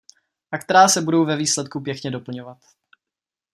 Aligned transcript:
A 0.51 0.57
která 0.57 0.87
se 0.87 1.01
budou 1.01 1.25
ve 1.25 1.35
výsledku 1.35 1.81
pěkně 1.81 2.11
doplňovat. 2.11 2.57